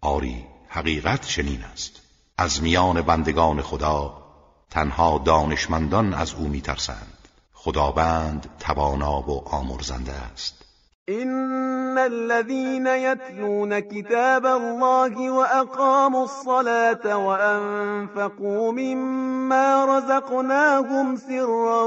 آری 0.00 0.46
حقیقت 0.68 1.26
چنین 1.26 1.62
است. 1.64 2.00
از 2.38 2.62
میان 2.62 3.02
بندگان 3.02 3.62
خدا 3.62 4.22
تنها 4.70 5.18
دانشمندان 5.18 6.14
از 6.14 6.34
او 6.34 6.48
میترسند. 6.48 7.28
خداوند 7.52 8.50
توانا 8.60 9.20
و 9.20 9.48
آمرزنده 9.48 10.12
است. 10.12 10.64
إن 11.10 11.98
الذين 11.98 12.86
يتلون 12.86 13.78
كتاب 13.78 14.46
الله 14.46 15.30
وأقاموا 15.30 16.24
الصلاة 16.24 17.16
وأنفقوا 17.16 18.72
مما 18.72 19.98
رزقناهم 19.98 21.16
سرا 21.16 21.82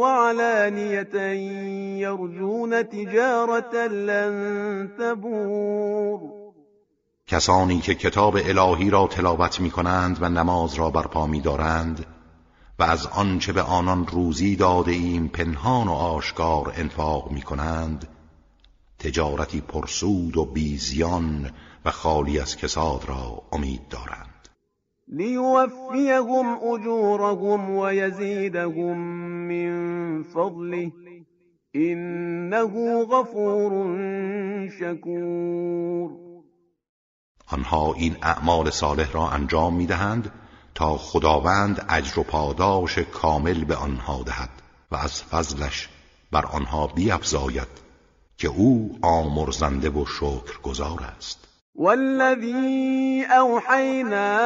وعلانية 0.00 1.16
يرجون 2.06 2.88
تجارة 2.88 3.86
لن 3.86 4.90
تبور 4.98 6.20
کسانی 7.26 7.80
که 7.80 7.94
کتاب 7.94 8.36
الهی 8.36 8.90
را 8.90 9.06
تلاوت 9.06 9.60
می 9.60 9.70
کنند 9.70 10.22
و 10.22 10.28
نماز 10.28 10.74
را 10.74 10.90
برپا 10.90 11.26
می 11.26 11.40
دارند 11.40 12.06
و 12.78 12.82
از 12.82 13.06
آنچه 13.06 13.52
به 13.52 13.62
آنان 13.62 14.06
روزی 14.06 14.56
داده 14.56 14.92
ایم 14.92 15.28
پنهان 15.28 15.88
و 15.88 15.92
آشکار 15.92 16.72
انفاق 16.76 17.30
می 17.30 17.42
کنند 17.42 18.08
تجارتی 19.02 19.60
پرسود 19.60 20.36
و 20.36 20.44
بیزیان 20.44 21.50
و 21.84 21.90
خالی 21.90 22.38
از 22.38 22.56
کساد 22.56 23.04
را 23.08 23.42
امید 23.52 23.88
دارند. 23.88 24.48
لیوفیهم 25.08 26.58
اجورهم 26.72 27.76
و 27.76 27.92
یزیدهم 27.92 28.98
من 29.48 30.22
فضله 30.22 30.92
انه 31.74 33.04
غفور 33.04 33.72
شکور 34.78 36.10
آنها 37.46 37.94
این 37.94 38.16
اعمال 38.22 38.70
صالح 38.70 39.12
را 39.12 39.28
انجام 39.28 39.74
می‌دهند 39.76 40.32
تا 40.74 40.96
خداوند 40.96 41.86
اجر 41.88 42.18
و 42.18 42.22
پاداش 42.22 42.98
کامل 42.98 43.64
به 43.64 43.76
آنها 43.76 44.22
دهد 44.22 44.50
و 44.90 44.96
از 44.96 45.22
فضلش 45.22 45.88
بر 46.32 46.46
آنها 46.46 46.86
بیفزاید. 46.86 47.81
که 48.36 48.48
او 48.48 48.98
آمرزنده 49.02 49.90
و 49.90 50.04
شکرگزار 50.06 51.00
است. 51.16 51.48
والذي 51.74 53.24
أوحينا 53.24 54.36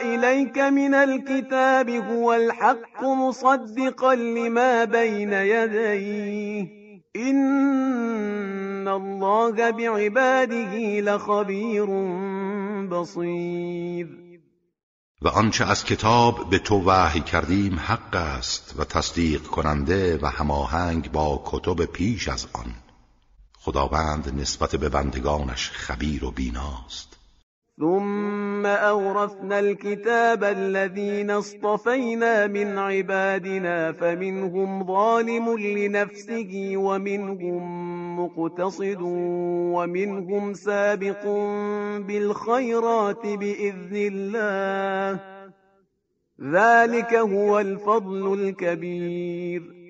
إليك 0.00 0.58
من 0.58 0.94
الكتاب 0.94 1.90
هو 1.90 2.32
الحق 2.32 3.04
مصدقا 3.04 4.14
لما 4.14 4.84
بين 4.84 5.32
يديه 5.32 6.66
إن 7.16 8.88
الله 8.88 9.70
بعباده 9.70 11.00
لخبير 11.00 11.86
بصير 12.90 14.08
و 15.22 15.28
آنچه 15.28 15.64
از 15.64 15.84
کتاب 15.84 16.50
به 16.50 16.58
تو 16.58 16.82
وحی 16.86 17.20
کردیم 17.20 17.78
حق 17.78 18.16
است 18.16 18.74
و 18.78 18.84
تصدیق 18.84 19.42
کننده 19.42 20.18
و 20.22 20.26
هماهنگ 20.26 21.12
با 21.12 21.42
کتب 21.46 21.84
پیش 21.84 22.28
از 22.28 22.46
آن. 22.52 22.74
خداوند 23.64 24.40
نسبت 24.40 24.76
به 24.76 24.88
بندگانش 24.88 25.70
خبیر 25.70 26.24
و 26.24 26.30
بیناست. 26.30 27.18
ثم 27.78 28.66
أورثنا 28.66 29.58
الكتاب 29.58 30.44
الذين 30.44 31.30
اصطفينا 31.30 32.46
من 32.46 32.78
عبادنا 32.78 33.92
فمنهم 33.92 34.86
ظالم 34.86 35.58
لنفسه 35.58 36.72
ومنهم 36.76 37.62
مقتصد 38.20 38.98
ومنهم 39.74 40.54
سابق 40.54 41.26
بالخيرات 42.06 43.26
بإذن 43.26 43.96
الله. 44.12 45.20
ذلك 46.40 47.14
هو 47.14 47.60
الفضل 47.60 48.34
الكبير. 48.34 49.81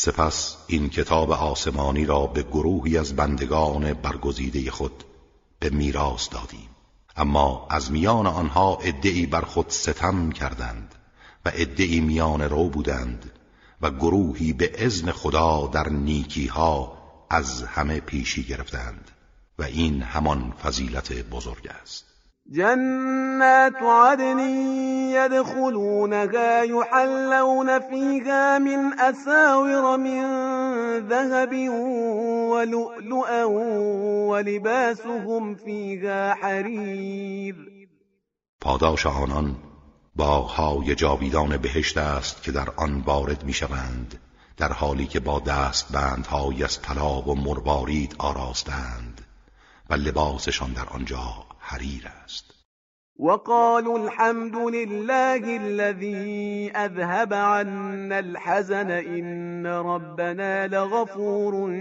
سپس 0.00 0.56
این 0.66 0.88
کتاب 0.88 1.30
آسمانی 1.32 2.04
را 2.04 2.26
به 2.26 2.42
گروهی 2.42 2.98
از 2.98 3.16
بندگان 3.16 3.92
برگزیده 3.92 4.70
خود 4.70 5.04
به 5.58 5.70
میراث 5.70 6.28
دادیم. 6.32 6.68
اما 7.16 7.66
از 7.70 7.92
میان 7.92 8.26
آنها 8.26 8.78
ادعی 8.82 9.26
بر 9.26 9.40
خود 9.40 9.68
ستم 9.68 10.32
کردند 10.32 10.94
و 11.44 11.50
ادعی 11.54 12.00
میان 12.00 12.42
رو 12.42 12.68
بودند 12.68 13.30
و 13.82 13.90
گروهی 13.90 14.52
به 14.52 14.86
اذن 14.86 15.10
خدا 15.10 15.66
در 15.66 15.88
نیکی 15.88 16.46
ها 16.46 16.98
از 17.30 17.62
همه 17.62 18.00
پیشی 18.00 18.42
گرفتند 18.42 19.10
و 19.58 19.62
این 19.62 20.02
همان 20.02 20.52
فضیلت 20.62 21.12
بزرگ 21.12 21.68
است. 21.82 22.07
جنات 22.50 23.82
عدن 23.82 24.38
يدخلونها 25.12 26.62
يحلون 26.62 27.78
فيها 27.78 28.58
من 28.58 29.00
أساور 29.00 29.96
من 29.96 30.22
ذهب 31.08 31.68
ولؤلؤا 32.50 33.44
ولباسهم 34.28 35.54
فيها 35.54 36.34
حرير. 36.34 37.56
پاداش 38.60 39.06
آنان 39.06 39.56
باغهای 40.16 40.94
جاویدان 40.94 41.56
بهشت 41.56 41.98
است 41.98 42.42
که 42.42 42.52
در 42.52 42.68
آن 42.76 43.00
وارد 43.00 43.44
می‌شوند 43.44 44.20
در 44.56 44.72
حالی 44.72 45.06
که 45.06 45.20
با 45.20 45.40
دست 45.40 45.92
بندهایی 45.92 46.64
از 46.64 46.82
طلا 46.82 47.20
و 47.20 47.34
مروارید 47.34 48.14
آراستند 48.18 49.20
و 49.90 49.94
لباسشان 49.94 50.72
در 50.72 50.86
آنجا 50.88 51.47
حریر 51.68 52.08
است. 52.24 52.54
وقالوا 53.18 53.98
الحمد 53.98 54.56
لله 54.56 55.58
الذي 55.60 56.70
اذهب 56.74 57.34
عنا 57.34 58.18
الحزن 58.18 58.90
ان 58.90 59.66
ربنا 59.66 60.66
لغفور 60.66 61.76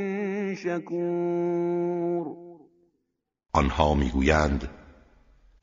شكور. 0.56 2.28
آنها 3.54 3.94
می‌گویند 3.94 4.70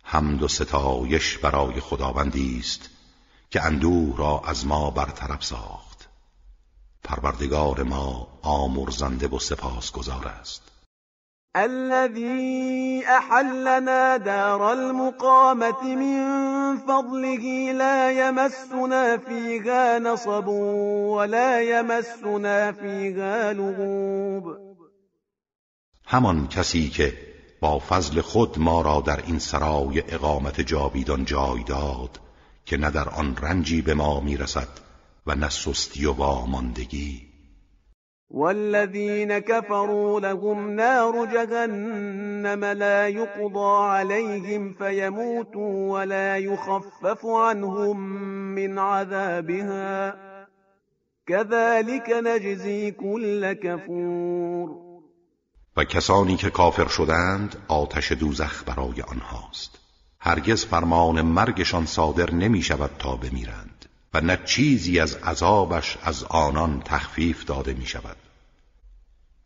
حمد 0.04 0.42
و 0.42 0.48
ستایش 0.48 1.38
برای 1.38 1.80
خداوندی 1.80 2.58
است 2.58 2.90
که 3.50 3.62
اندوه 3.62 4.16
را 4.16 4.42
از 4.46 4.66
ما 4.66 4.90
برطرف 4.90 5.44
ساخت. 5.44 6.08
پروردگار 7.04 7.82
ما 7.82 8.38
آمرزنده 8.42 9.28
و 9.28 9.38
سپاسگزار 9.38 10.28
است. 10.28 10.73
الذي 11.56 13.04
احلنا 13.06 14.16
دار 14.16 14.72
المقامة 14.72 15.82
من 15.84 16.76
فضله 16.76 17.72
لا 17.72 18.10
يمسنا 18.10 19.16
فيها 19.16 19.98
نصب 19.98 20.48
ولا 20.48 21.60
يمسنا 21.62 22.72
فيها 22.72 23.52
لغوب. 23.52 24.56
همان 26.06 26.48
کسی 26.48 26.88
که 26.88 27.12
با 27.60 27.78
فضل 27.78 28.20
خود 28.20 28.58
ما 28.58 28.82
را 28.82 29.00
در 29.00 29.20
این 29.26 29.38
سرای 29.38 30.02
اقامت 30.08 30.60
جاویدان 30.60 31.24
جای 31.24 31.62
داد 31.62 32.20
که 32.66 32.76
نه 32.76 32.90
در 32.90 33.08
آن 33.08 33.36
رنجی 33.36 33.82
به 33.82 33.94
ما 33.94 34.20
می‌رسد 34.20 34.68
و 35.26 35.34
نه 35.34 35.48
سستی 35.48 36.06
و 36.06 36.12
واماندگی 36.12 37.33
والذین 38.34 39.38
كفروا 39.38 40.20
لهم 40.20 40.70
نار 40.70 41.26
جهنم 41.26 42.64
لا 42.64 43.08
يقضى 43.08 43.86
عليهم 43.86 44.72
فيموتوا 44.72 45.92
ولا 45.92 46.38
يخفف 46.38 47.26
عنهم 47.26 48.00
من 48.54 48.78
عذابها. 48.78 50.14
كذلك 51.26 52.10
نجزي 52.10 52.90
كل 52.90 53.52
كفور. 53.52 54.70
و 55.76 55.84
کسانی 55.84 56.36
که 56.36 56.50
کافر 56.50 56.88
شدند 56.88 57.56
آتش 57.68 58.12
دوزخ 58.12 58.64
برای 58.66 59.02
آنهاست. 59.02 59.78
هرگز 60.20 60.64
فرمان 60.64 61.22
مرگشان 61.22 61.86
صادر 61.86 62.30
نمی 62.30 62.62
شود 62.62 62.90
تا 62.98 63.16
بمیرند 63.16 63.84
و 64.14 64.20
نه 64.20 64.38
چیزی 64.44 65.00
از 65.00 65.14
عذابش 65.14 65.98
از 66.02 66.24
آنان 66.24 66.82
تخفیف 66.84 67.44
داده 67.44 67.72
می 67.72 67.86
شود 67.86 68.16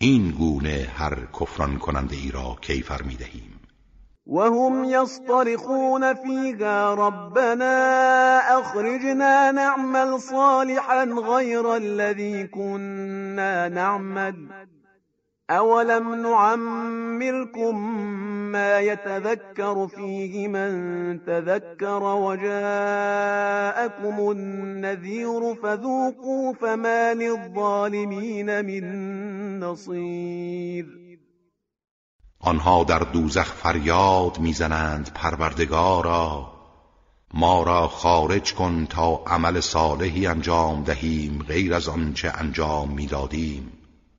این 0.00 0.30
گونه 0.30 0.88
هر 0.96 1.26
کفران 1.40 1.78
کننده 1.78 2.16
ای 2.16 2.30
را 2.30 2.56
کیفر 2.60 3.02
می 3.02 3.14
دهیم 3.16 3.60
وهم 4.26 4.84
يصطرخون 4.84 6.14
فيها 6.14 6.94
ربنا 6.94 8.38
أخرجنا 8.38 9.50
نعمل 9.50 10.18
صالحا 10.18 11.04
غير 11.04 11.66
الذي 11.66 12.46
كنا 12.46 13.68
نعمل. 13.68 14.48
أولم 15.50 16.14
نعمركم 16.14 17.76
ما 18.52 18.80
يتذكر 18.80 19.88
فيه 19.88 20.48
من 20.48 21.24
تذكر 21.24 22.02
وجاءكم 22.02 22.70
النذير 24.30 25.54
فذوقوا 25.54 26.52
فما 26.52 27.14
للظالمين 27.14 28.64
من 28.64 28.84
نصير 29.60 30.86
آنها 32.40 32.84
در 32.84 32.98
دوزخ 32.98 33.52
فریاد 33.54 34.38
می‌زنند 34.38 35.10
پروردگارا. 35.14 36.52
ما 37.34 37.62
را 37.62 37.88
خارج 37.88 38.54
کن 38.54 38.86
تا 38.86 39.24
عمل 39.26 39.60
صالحی 39.60 40.26
انجام 40.26 40.84
دهیم 40.84 41.42
غیر 41.48 41.74
از 41.74 41.88
آنچه 41.88 42.32
انجام 42.34 42.90
می‌دادیم. 42.90 43.77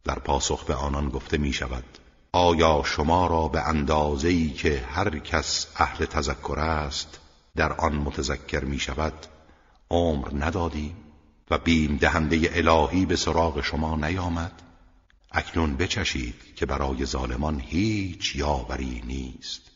در 0.09 0.19
پاسخ 0.19 0.65
به 0.65 0.73
آنان 0.73 1.09
گفته 1.09 1.37
می 1.37 1.53
شود 1.53 1.83
آیا 2.31 2.81
شما 2.85 3.27
را 3.27 3.47
به 3.47 3.67
اندازه‌ای 3.67 4.49
که 4.49 4.83
هر 4.89 5.19
کس 5.19 5.67
اهل 5.75 6.05
تذکر 6.05 6.59
است 6.59 7.19
در 7.55 7.73
آن 7.73 7.95
متذکر 7.95 8.63
می 8.65 8.79
شود 8.79 9.13
عمر 9.91 10.27
ندادیم 10.33 10.95
و 11.51 11.57
بیم 11.57 11.97
دهنده 11.97 12.49
الهی 12.53 13.05
به 13.05 13.15
سراغ 13.15 13.61
شما 13.61 13.95
نیامد؟ 13.95 14.51
اکنون 15.31 15.77
بچشید 15.77 16.55
که 16.55 16.65
برای 16.65 17.05
ظالمان 17.05 17.59
هیچ 17.59 18.35
یاوری 18.35 19.03
نیست. 19.07 19.71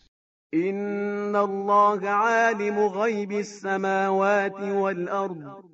این 0.53 1.35
الله 1.35 2.09
عالم 2.09 2.89
غیب 2.89 3.31
السماوات 3.31 4.59
والارض. 4.59 5.72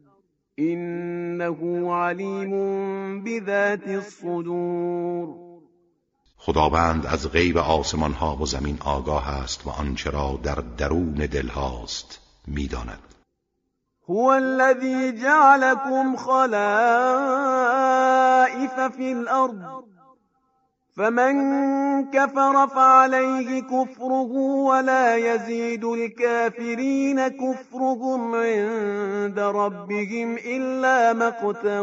انه 0.60 1.94
علیم 1.94 3.24
بذات 3.24 3.88
الصدور. 3.88 5.50
خداوند 6.38 7.06
از 7.06 7.32
غیب 7.32 7.58
آسمان 7.58 8.14
ها 8.14 8.36
و 8.36 8.46
زمین 8.46 8.78
آگاه 8.86 9.30
است 9.30 9.68
و 9.68 9.70
آنچه 9.70 10.10
را 10.10 10.40
در 10.44 10.64
درون 10.78 11.14
دل 11.14 11.48
هاست 11.48 12.20
می‌داند. 12.48 13.00
هو 14.10 14.28
الذي 14.28 15.12
جعلكم 15.12 16.16
خلائف 16.16 16.50
في 18.98 19.14
الارض. 19.14 19.99
فمن 21.00 21.36
كفر 22.12 22.68
فعليه 22.68 23.62
كفره 23.62 24.32
ولا 24.70 25.18
يزيد 25.18 25.86
الكافرين 25.86 27.28
كفرهم 27.28 28.36
عند 28.36 29.40
ربهم 29.40 30.36
إلا 30.36 31.14
مقتا 31.14 31.80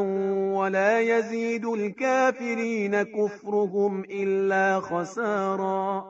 ولا 0.57 1.01
يزيد 1.01 1.67
الكافرين 1.67 3.03
كفرهم 3.03 4.05
إلا 4.11 4.81
خسارا. 4.81 6.05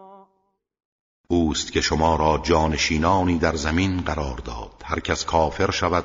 اوست 1.31 1.73
که 1.73 1.81
شما 1.81 2.17
را 2.17 2.41
جانشینانی 2.43 3.39
در 3.39 3.55
زمین 3.55 4.01
قرار 4.01 4.37
داد. 4.45 4.83
هر 4.85 5.01
کس 5.01 5.25
کافر 5.25 5.71
شود 5.71 6.05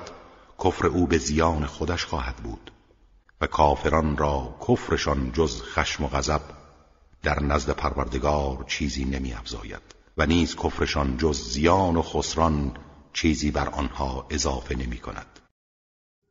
کفر 0.64 0.88
او 0.88 1.08
به 1.08 1.18
زیان 1.18 1.66
خودش 1.66 2.06
خواهد 2.06 2.36
بود. 2.36 2.72
و 3.42 3.48
کافران 3.48 4.18
را 4.18 4.56
کفرشان 4.68 5.32
جز 5.32 5.62
خشم 5.62 6.04
و 6.04 6.08
غضب 6.08 6.61
در 7.24 7.44
نزد 7.44 7.70
پروردگار 7.70 8.66
چیزی 8.68 9.06
نمی 9.06 9.34
افزاید 9.34 9.82
و 10.18 10.26
نیز 10.26 10.56
کفرشان 10.56 11.18
جز 11.18 11.42
زیان 11.42 11.96
و 11.96 12.02
خسران 12.02 12.78
چیزی 13.14 13.52
بر 13.52 13.70
آنها 13.70 14.28
اضافه 14.30 14.76
نمی 14.76 14.98
کند 14.98 15.40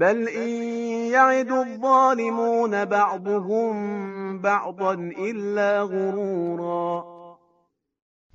بل 0.00 0.28
إن 0.28 0.50
يعد 1.12 1.50
الظالمون 1.50 2.84
بعضهم 2.84 4.38
بعضا 4.38 4.94
إلا 5.18 5.86
غرورا. 5.86 7.04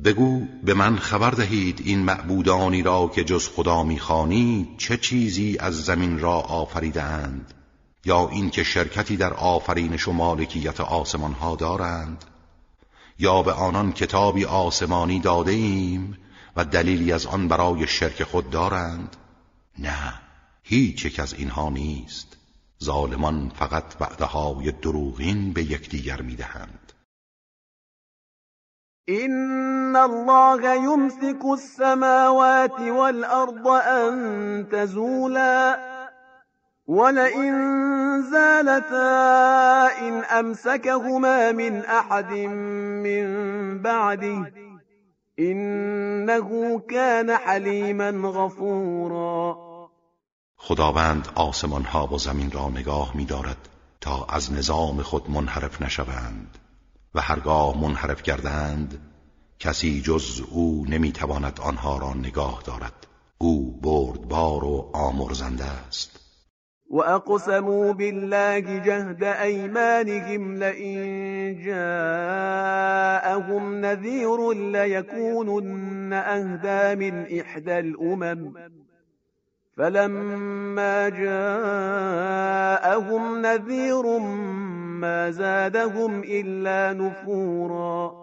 بگو 0.03 0.41
به 0.63 0.73
من 0.73 0.97
خبر 0.97 1.31
دهید 1.31 1.81
این 1.85 1.99
معبودانی 1.99 2.83
را 2.83 3.07
که 3.07 3.23
جز 3.23 3.49
خدا 3.49 3.83
می‌خوانید 3.83 4.77
چه 4.77 4.97
چیزی 4.97 5.57
از 5.59 5.85
زمین 5.85 6.19
را 6.19 6.33
آفریدند 6.33 7.53
یا 8.05 8.29
اینکه 8.29 8.63
شرکتی 8.63 9.17
در 9.17 9.33
آفرینش 9.33 10.07
و 10.07 10.11
مالکیت 10.11 10.81
آسمان 10.81 11.31
ها 11.31 11.55
دارند؟ 11.55 12.25
یا 13.19 13.41
به 13.41 13.51
آنان 13.51 13.91
کتابی 13.91 14.45
آسمانی 14.45 15.19
داده 15.19 15.51
ایم 15.51 16.17
و 16.55 16.65
دلیلی 16.65 17.11
از 17.11 17.25
آن 17.25 17.47
برای 17.47 17.87
شرک 17.87 18.23
خود 18.23 18.49
دارند؟ 18.49 19.15
نه. 19.79 20.26
هیچ 20.69 21.06
یک 21.06 21.19
از 21.19 21.34
اینها 21.34 21.69
نیست. 21.69 22.38
ظالمان 22.84 23.51
فقط 23.56 24.01
وعدههای 24.01 24.71
دروغین 24.71 25.53
به 25.53 25.63
یکدیگر 25.63 26.21
می‌دهند. 26.21 26.93
این 29.08 29.95
الله 29.95 30.82
یمسک 30.84 31.45
السماوات 31.45 32.80
والارض 32.80 33.67
ان 33.88 34.67
تزولا 34.71 35.77
ولئن 36.88 37.53
زالتا 38.32 39.88
إن 40.01 40.23
أمسكهما 40.39 41.51
من 41.51 41.86
أحد 41.86 42.32
من 43.03 43.27
بعده 43.82 44.51
إنه 45.39 46.80
كان 46.80 47.32
حلیما 47.32 48.12
غفورا 48.30 49.66
خداوند 50.67 51.27
آسمان 51.36 51.84
ها 51.84 52.08
و 52.08 52.17
زمین 52.17 52.51
را 52.51 52.69
نگاه 52.69 53.17
می 53.17 53.25
دارد 53.25 53.69
تا 54.01 54.25
از 54.30 54.53
نظام 54.53 55.01
خود 55.01 55.30
منحرف 55.30 55.82
نشوند 55.82 56.58
و 57.15 57.21
هرگاه 57.21 57.82
منحرف 57.82 58.23
کردند 58.23 59.01
کسی 59.60 60.01
جز 60.01 60.41
او 60.51 60.86
نمی‌تواند 60.89 61.60
آنها 61.62 61.97
را 61.97 62.13
نگاه 62.13 62.63
دارد. 62.65 63.08
او 63.38 63.80
بردبار 63.82 64.63
و 64.63 64.91
آمرزنده 64.93 65.65
است. 65.88 66.19
وأقسموا 66.91 67.93
بالله 67.93 68.62
جهد 68.62 69.23
أيمانهم 69.23 70.56
لئن 70.56 70.97
جاءهم 71.65 73.06
نذير 73.86 74.53
ليكونن 74.53 76.13
أهدى 76.13 76.95
من 76.95 77.39
إحدى 77.39 77.80
الأمم 77.80 78.53
فلما 79.77 81.09
جاءهم 81.09 81.45
نذير 83.45 84.19
ما 85.01 85.31
زادهم 85.31 86.21
إلا 86.21 86.93
نفورا. 86.93 88.13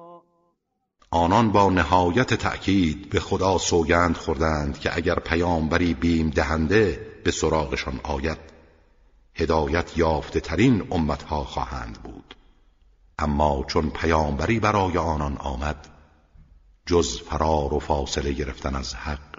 آنان 1.11 1.53
با 1.53 1.71
نهایت 1.71 2.35
تأکید 2.35 3.11
به 3.11 3.21
خدا 3.21 3.59
سوگند 3.59 4.17
خوردند 4.17 4.79
که 4.79 4.97
اگر 4.97 5.15
پیامبری 5.15 5.95
بیم 5.95 6.31
دهنده 6.31 7.07
به 7.25 7.31
سراغشان 7.31 8.01
آید. 8.03 8.39
هدایت 9.35 9.99
یافته 9.99 10.41
ترین 10.41 10.89
امتها 10.91 11.45
خواهند 11.45 11.99
بود. 12.03 12.35
اما 13.19 13.65
چون 13.69 13.91
پیامبری 13.91 14.61
برای 14.61 14.99
آنان 14.99 15.37
آمد 15.37 15.89
جز 16.87 17.21
فرار 17.21 17.75
و 17.75 17.79
فاصله 17.79 18.33
گرفتن 18.33 18.77
از 18.77 18.95
حق 18.95 19.34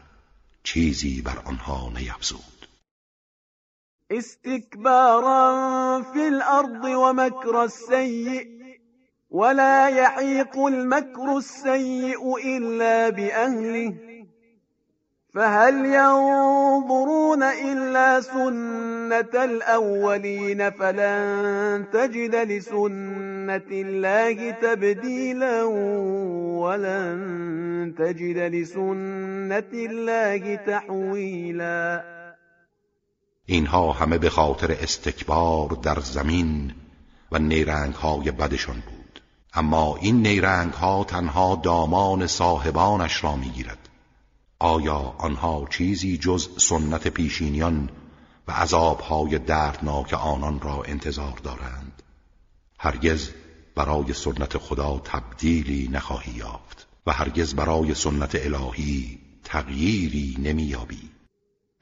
چیزی 0.65 1.21
بر 1.21 1.39
آنها 1.45 1.89
نیفزود. 1.89 2.67
استكبارا 4.12 5.43
في 6.01 6.28
الأرض 6.28 6.84
ومكر 6.86 7.63
السيء 7.63 8.47
ولا 9.30 9.89
يعيق 9.89 10.58
المكر 10.58 11.38
السيء 11.38 12.38
إلا 12.58 13.10
بأهله. 13.10 14.05
فهل 15.36 15.86
ينظرون 15.86 17.43
إلا 17.43 18.21
سنة 18.21 19.43
الأولين 19.43 20.69
فلن 20.69 21.86
تجد 21.93 22.36
لسنة 22.36 23.69
الله 23.71 24.52
تبديلا 24.52 25.63
ولن 26.63 27.93
تجد 27.98 28.38
لسنة 28.38 29.71
الله 29.74 30.56
تحويلا. 30.56 32.04
اینها 33.45 33.91
همه 33.91 34.17
به 34.17 34.30
خاطر 34.30 34.71
استکبار 34.71 35.69
در 35.84 36.00
زمین 36.00 36.71
و 37.32 37.39
نیرنگ 37.39 37.93
های 37.93 38.32
بدشان 38.32 38.76
بود. 38.76 39.21
اما 39.54 39.98
این 40.02 40.21
نیرنگ 40.21 40.74
ها 40.74 41.04
تنها 41.04 41.62
دامان 41.63 42.28
صاحبانش 42.28 43.24
را 43.24 43.36
می‌گیرد. 43.36 43.85
آیا 44.60 45.15
آنها 45.18 45.68
چیزی 45.70 46.18
جز 46.18 46.50
سنت 46.58 47.08
پیشینیان 47.08 47.89
و 48.48 48.52
عذابهای 48.52 49.39
دردناک 49.39 50.13
آنان 50.13 50.60
را 50.62 50.84
انتظار 50.84 51.39
دارند؟ 51.44 52.04
هرگز 52.80 53.30
برای 53.76 54.13
سنت 54.13 54.58
خدا 54.58 55.02
تبدیلی 55.04 55.89
نخواهی 55.91 56.32
یافت 56.32 56.88
و 57.08 57.12
هرگز 57.12 57.56
برای 57.56 57.94
سنت 57.94 58.36
الهی 58.36 59.20
تغییری 59.44 60.38
نمییابی. 60.39 61.10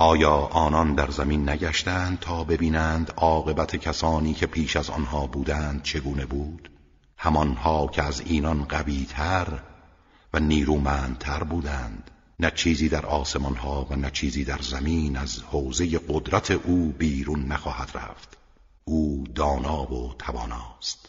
آیا 0.00 0.36
آنان 0.36 0.94
در 0.94 1.10
زمین 1.10 1.48
نگشتند 1.48 2.18
تا 2.18 2.44
ببینند 2.44 3.12
عاقبت 3.16 3.76
کسانی 3.76 4.34
که 4.34 4.46
پیش 4.46 4.76
از 4.76 4.90
آنها 4.90 5.26
بودند 5.26 5.82
چگونه 5.82 6.26
بود؟ 6.26 6.70
همانها 7.16 7.86
که 7.86 8.02
از 8.02 8.20
اینان 8.20 8.64
قویتر 8.64 9.58
و 10.32 10.40
نیرومندتر 10.40 11.42
بودند 11.42 12.10
نه 12.40 12.50
چیزی 12.50 12.88
در 12.88 13.06
آسمان 13.06 13.54
ها 13.54 13.86
و 13.90 13.96
نه 13.96 14.10
چیزی 14.10 14.44
در 14.44 14.58
زمین 14.62 15.16
از 15.16 15.42
حوزه 15.42 15.98
قدرت 16.08 16.50
او 16.50 16.94
بیرون 16.98 17.44
نخواهد 17.44 17.90
رفت. 17.94 18.36
او 18.84 19.24
دانا 19.34 19.92
و 19.92 20.14
تواناست. 20.18 21.08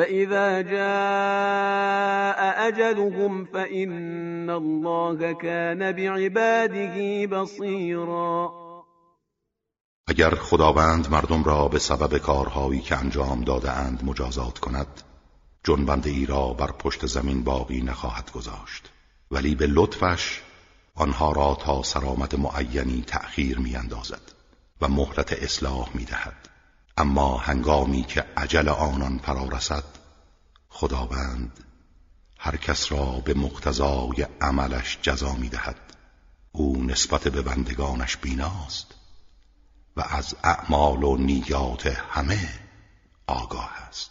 فإذا 0.00 0.62
جاء 0.62 2.40
أجلهم 2.68 3.44
فإن 3.44 4.50
الله 4.50 5.32
كان 5.32 5.92
بعباده 5.92 7.26
بصيرا. 7.26 8.50
اگر 10.06 10.34
خداوند 10.34 11.10
مردم 11.10 11.44
را 11.44 11.68
به 11.68 11.78
سبب 11.78 12.18
کارهایی 12.18 12.80
که 12.80 12.96
انجام 12.96 13.44
داده 13.44 13.70
اند 13.70 14.04
مجازات 14.04 14.58
کند 14.58 15.02
جنبنده 15.64 16.10
ای 16.10 16.26
را 16.26 16.48
بر 16.52 16.72
پشت 16.72 17.06
زمین 17.06 17.44
باقی 17.44 17.82
نخواهد 17.82 18.32
گذاشت. 18.32 18.90
ولی 19.30 19.54
به 19.54 19.66
لطفش 19.66 20.40
آنها 20.94 21.32
را 21.32 21.54
تا 21.54 21.82
سرامت 21.82 22.34
معینی 22.34 23.04
تأخیر 23.06 23.58
می 23.58 23.76
اندازد 23.76 24.32
و 24.80 24.88
مهلت 24.88 25.32
اصلاح 25.32 25.90
می 25.94 26.04
دهد 26.04 26.49
اما 27.00 27.38
هنگامی 27.38 28.02
که 28.02 28.24
عجل 28.36 28.68
آنان 28.68 29.18
فرا 29.18 29.44
رسد 29.44 29.84
خداوند 30.68 31.64
هر 32.38 32.56
کس 32.56 32.92
را 32.92 33.04
به 33.04 33.34
مقتضای 33.34 34.26
عملش 34.40 34.98
جزا 35.02 35.32
می 35.32 35.48
دهد 35.48 35.76
او 36.52 36.84
نسبت 36.84 37.28
به 37.28 37.42
بندگانش 37.42 38.16
بیناست 38.16 38.94
و 39.96 40.00
از 40.00 40.34
اعمال 40.44 41.04
و 41.04 41.16
نیات 41.16 41.86
همه 41.86 42.48
آگاه 43.26 43.72
است. 43.88 44.09